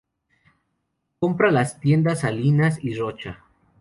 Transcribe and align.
Compra 1.19 1.51
Las 1.51 1.79
tiendas 1.79 2.21
Salinas 2.21 2.79
y 2.83 2.95
Rocha.. 2.95 3.45